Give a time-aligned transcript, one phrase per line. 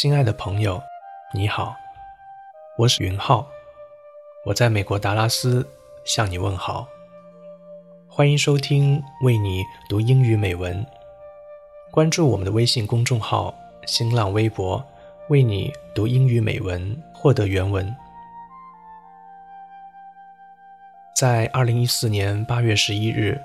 [0.00, 0.82] 亲爱的朋友，
[1.34, 1.76] 你好，
[2.78, 3.46] 我是云浩，
[4.46, 5.68] 我在美国达拉斯
[6.06, 6.88] 向你问好。
[8.08, 10.86] 欢迎收听为你读英语美文，
[11.90, 14.82] 关注我们的微信公众号、新浪微博，
[15.28, 17.94] 为你读英语美文，获得原文。
[21.14, 23.38] 在二零一四年八月十一日。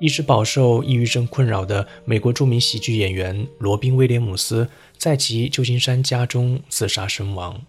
[0.00, 7.62] 一直饱受抑郁症困扰的美国著名喜剧演员罗宾·威廉姆斯在其旧金山家中自杀身亡，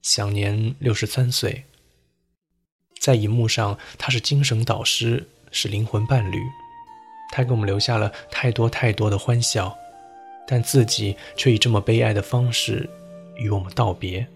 [0.00, 1.64] 享年六十三岁。
[3.00, 6.38] 在荧幕上，他是精神导师，是灵魂伴侣，
[7.32, 9.76] 他给我们留下了太多太多的欢笑，
[10.46, 12.88] 但自己却以这么悲哀的方式
[13.36, 14.26] 与我们道别。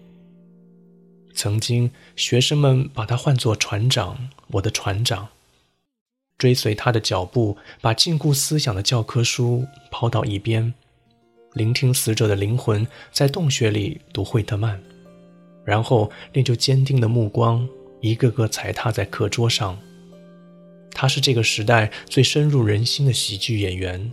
[1.33, 5.29] 曾经，学生们把他唤作“船长”，我的船长。
[6.39, 10.73] 追随他的脚步，把禁锢思想的教科书抛到一边，
[11.53, 14.81] 聆听死者的灵魂在洞穴里读惠特曼，
[15.65, 17.67] 然后练就坚定的目光，
[17.99, 19.77] 一个个踩踏在课桌上。
[20.91, 24.11] 他是这个时代最深入人心的喜剧演员，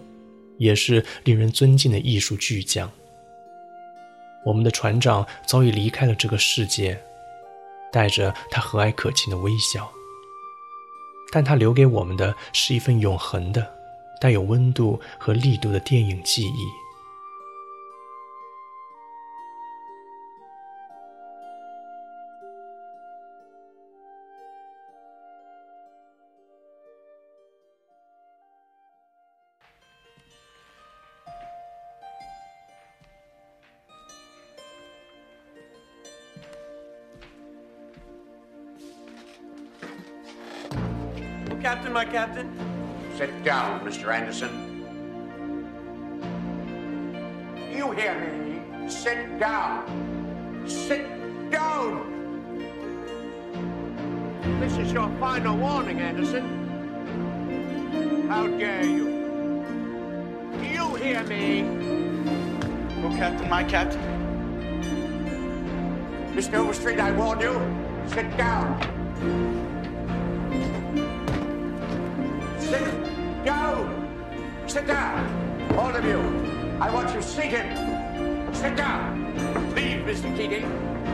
[0.59, 2.91] 也是令人尊敬的艺术巨匠。
[4.45, 7.01] 我们的船长早已离开了这个世界，
[7.93, 9.91] 带着他和蔼可亲的微笑。
[11.31, 13.67] 但他留给我们的是一份永恒的、
[14.21, 16.86] 带有温度和力度的电影记忆。
[41.67, 42.49] Captain, my captain.
[43.17, 44.15] Sit down, Mr.
[44.15, 44.87] Anderson.
[47.75, 48.89] You hear me?
[48.89, 50.63] Sit down.
[50.69, 51.09] Sit
[51.51, 52.07] down!
[54.61, 56.45] This is your final warning, Anderson.
[58.29, 59.09] How dare you?
[60.73, 61.65] You hear me?
[63.03, 64.01] Oh, Captain, my captain.
[66.33, 66.59] Mr.
[66.59, 67.61] Overstreet, I warn you.
[68.07, 69.66] Sit down.
[72.67, 74.65] Sit down.
[74.67, 75.79] Sit down.
[75.79, 76.19] All of you.
[76.81, 77.65] I want you seated.
[78.53, 79.23] Sit down.
[79.77, 80.37] Leave, Mr.
[80.37, 81.06] Keating.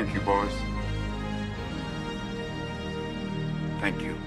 [0.00, 0.52] Thank you, boys.
[3.80, 4.19] Thank you.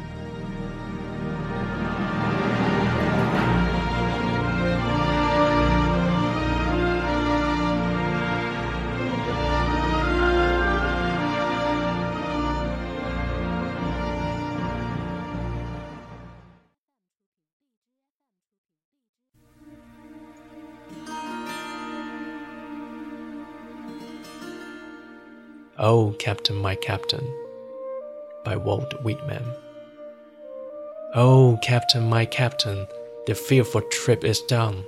[25.85, 27.27] Oh, Captain, my Captain,
[28.45, 29.43] by Walt Whitman.
[31.13, 32.87] Oh, Captain, my Captain,
[33.25, 34.85] the fearful trip is done.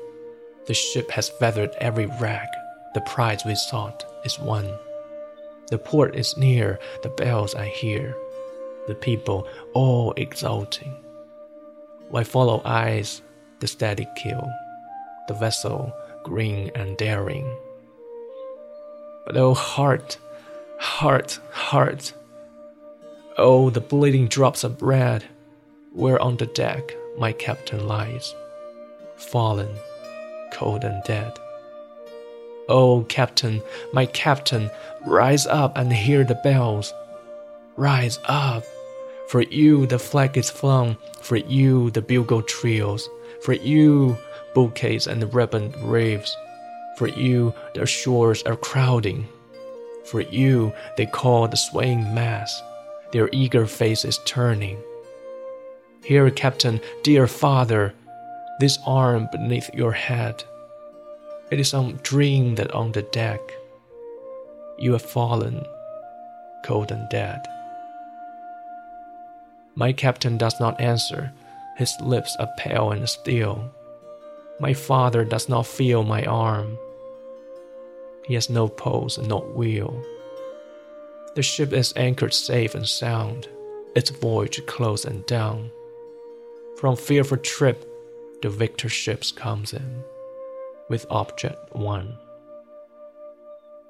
[0.68, 2.48] The ship has feathered every rag.
[2.94, 4.74] The prize we sought is won.
[5.68, 8.16] The port is near, the bells I hear,
[8.88, 10.96] the people all exulting.
[12.08, 13.22] Why follow eyes
[13.60, 14.50] the steady keel,
[15.28, 15.92] the vessel
[16.24, 17.54] green and daring?
[19.26, 20.20] But oh, heart,
[20.80, 22.14] heart, heart,
[23.38, 25.24] oh, the bleeding drops of bread,
[25.94, 28.34] where on the deck my captain lies,
[29.16, 29.70] fallen,
[30.54, 31.32] cold and dead.
[32.68, 33.62] Oh, captain,
[33.94, 34.72] my captain,
[35.06, 36.94] rise up and hear the bells.
[37.76, 38.64] Rise up.
[39.28, 43.10] For you the flag is flung, for you the bugle trills,
[43.42, 44.18] for you
[44.54, 46.36] bouquets and ribbon waves,
[46.96, 49.28] For you, the shores are crowding.
[50.06, 52.62] For you, they call the swaying mass,
[53.12, 54.78] their eager faces turning.
[56.04, 57.94] Here, Captain, dear father,
[58.60, 60.44] this arm beneath your head.
[61.52, 63.40] It is some dream that on the deck
[64.78, 65.66] you have fallen,
[66.64, 67.42] cold and dead.
[69.76, 71.32] My captain does not answer,
[71.78, 73.72] his lips are pale and still.
[74.60, 76.78] My father does not feel my arm.
[78.26, 80.04] He has no pulse and no wheel.
[81.36, 83.48] The ship is anchored safe and sound,
[83.96, 85.70] its voyage close and down.
[86.78, 87.86] From fearful trip,
[88.42, 90.04] the victor ships comes in,
[90.90, 92.18] with object one.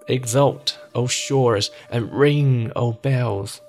[0.07, 3.61] Exult, O shores, and ring, O bells!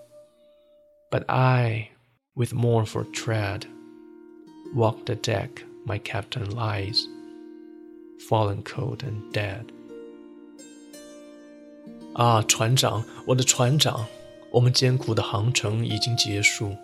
[1.11, 1.91] But I,
[2.35, 3.67] with mournful tread,
[4.75, 7.07] walk the deck my captain lies,
[8.29, 9.73] fallen cold and dead.
[12.17, 14.07] 啊，船长，我的船长，
[14.51, 16.75] 我们艰苦的航程已经结束，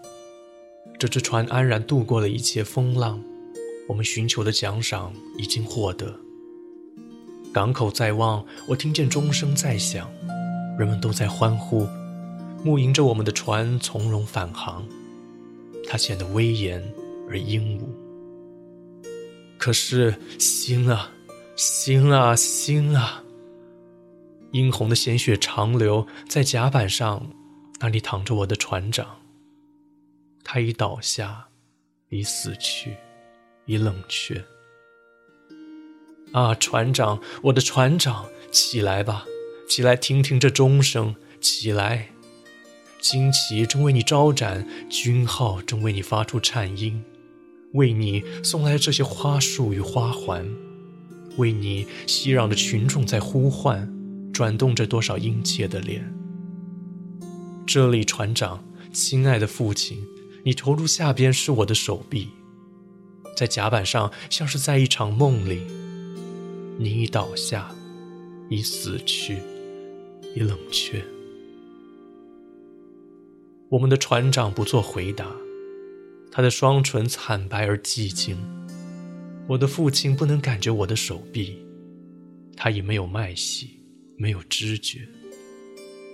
[0.98, 3.18] 这只船安然度过了一切风浪，
[3.88, 6.14] 我们寻求的奖赏已经获得。
[7.50, 10.06] 港口在望，我听见钟声在响，
[10.78, 11.88] 人们都在欢呼，
[12.62, 14.84] 目迎着我们的船从容返航。
[15.88, 16.82] 它显得威严
[17.30, 17.88] 而英武。
[19.56, 21.10] 可是星啊，
[21.56, 23.21] 星啊，星啊！
[24.52, 27.26] 殷红的鲜血长流在甲板上，
[27.80, 29.18] 那里躺着我的船长。
[30.44, 31.48] 他已倒下，
[32.10, 32.94] 已死去，
[33.64, 34.44] 已冷却。
[36.32, 39.24] 啊，船长，我的船长，起来吧，
[39.68, 42.10] 起来听听这钟声，起来！
[43.00, 47.02] 旌旗正为你招展，军号正为你发出颤音，
[47.72, 50.48] 为你送来这些花束与花环，
[51.36, 53.92] 为你熙攘的群众在呼唤，
[54.32, 56.12] 转动着多少殷切的脸。
[57.66, 60.02] 这里，船长，亲爱的父亲，
[60.44, 62.28] 你投入下边是我的手臂，
[63.36, 65.62] 在甲板上像是在一场梦里。
[66.78, 67.70] 你已倒下，
[68.48, 69.38] 已死去，
[70.34, 71.04] 已冷却。
[73.68, 75.26] 我们的船长不做回答，
[76.30, 78.36] 他的双唇惨白而寂静。
[79.48, 81.58] 我的父亲不能感觉我的手臂，
[82.56, 83.81] 他已没有脉息，
[84.16, 85.08] 没有知觉。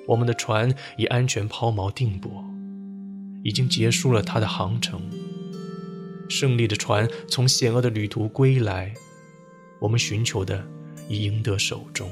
[0.06, 2.44] 我们的船已安全抛锚定泊，
[3.42, 5.00] 已经结束了它的航程。
[6.28, 8.94] 胜利的船从险恶的旅途归来。
[9.80, 10.66] 我们寻求的
[11.08, 12.10] 已赢得手中，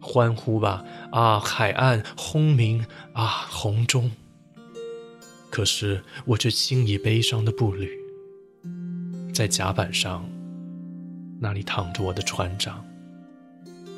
[0.00, 0.84] 欢呼吧！
[1.12, 4.10] 啊，海岸轰鸣啊，红钟。
[5.50, 7.90] 可是我却轻移悲伤的步履，
[9.34, 10.28] 在甲板上，
[11.38, 12.84] 那里躺着我的船长，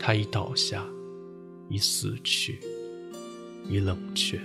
[0.01, 0.85] 他已倒下，
[1.69, 2.59] 已死去，
[3.69, 4.41] 已冷却。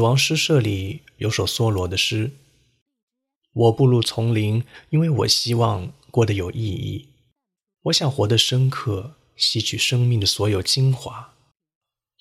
[0.00, 2.30] 死亡诗社里有首梭罗的诗
[3.52, 7.10] ：“我步入丛林，因为我希望过得有意义。
[7.82, 11.34] 我想活得深刻，吸取生命的所有精华。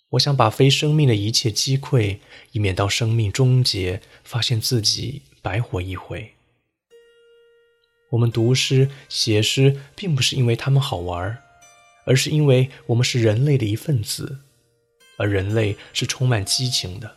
[0.09, 2.19] 我想把非生命的一切击溃，
[2.51, 6.33] 以免到生命终结，发现自己白活一回。
[8.09, 11.41] 我们读诗、写诗，并不是因为他们好玩，
[12.05, 14.39] 而是因为我们是人类的一份子，
[15.17, 17.15] 而人类是充满激情的。”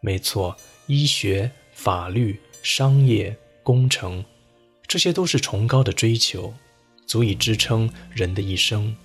[0.00, 4.24] 没错，医学、法律、商业、工程，
[4.86, 6.54] 这些都是崇高的追求，
[7.06, 8.96] 足以支撑人的一生。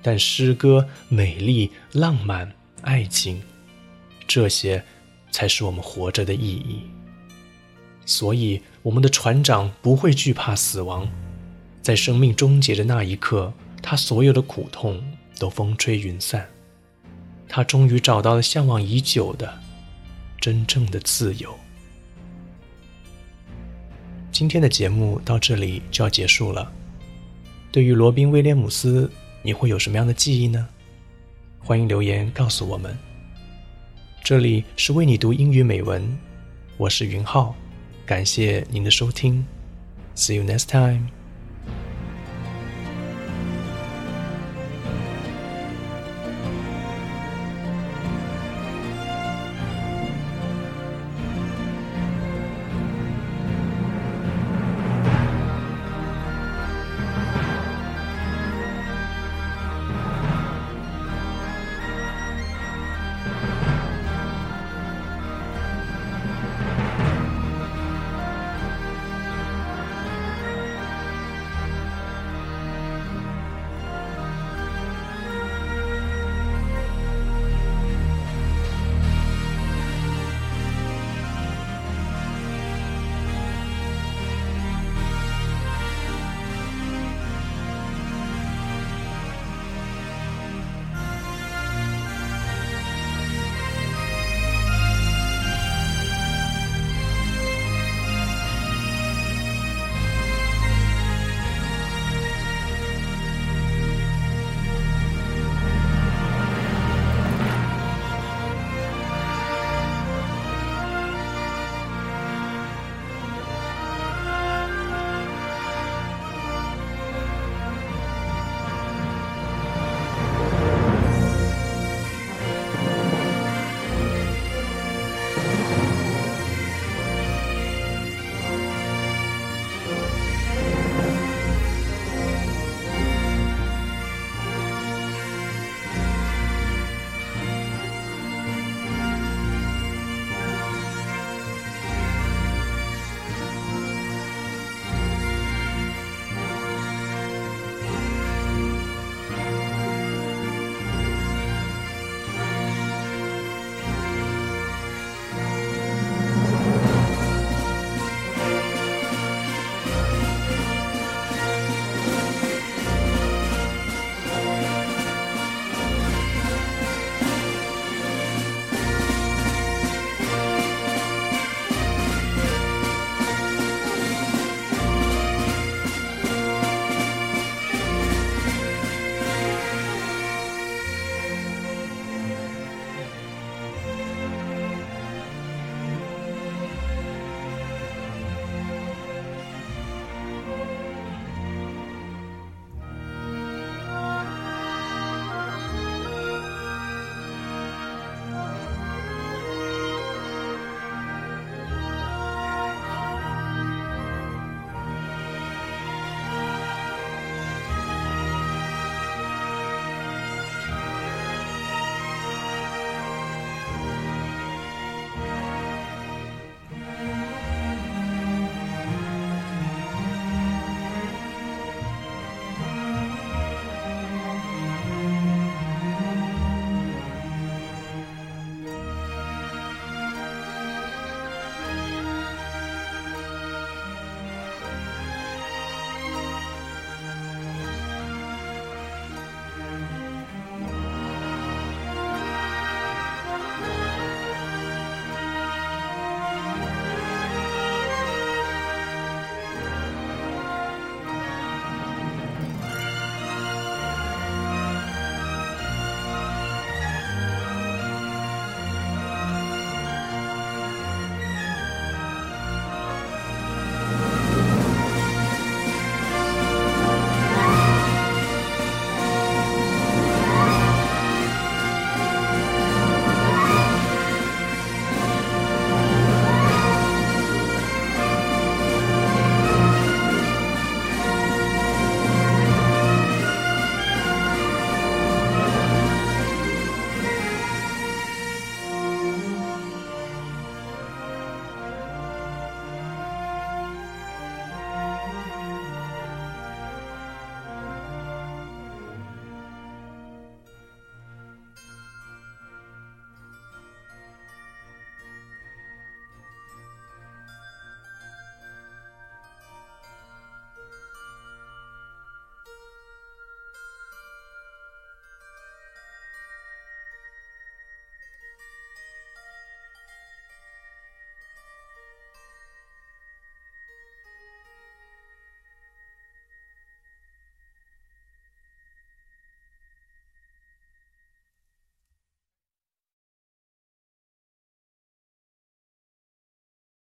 [0.00, 2.50] 但诗歌、美丽、浪漫、
[2.80, 3.42] 爱情，
[4.26, 4.82] 这些
[5.30, 6.82] 才是我们活着的意义。
[8.06, 11.06] 所以，我们的船长不会惧怕死亡，
[11.82, 15.02] 在生命终结的那一刻，他所有的苦痛
[15.38, 16.48] 都风吹云散，
[17.46, 19.60] 他终于找到了向往已久的。
[20.40, 21.54] 真正的自由。
[24.30, 26.72] 今天的节目到这里就要结束了。
[27.72, 29.10] 对于罗宾·威廉姆斯，
[29.42, 30.68] 你会有什么样的记忆呢？
[31.58, 32.96] 欢迎留言告诉我们。
[34.22, 36.02] 这里是为你读英语美文，
[36.76, 37.54] 我是云浩，
[38.06, 39.44] 感谢您的收听
[40.14, 41.17] ，See you next time。